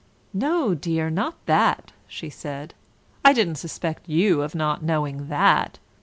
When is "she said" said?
2.07-2.73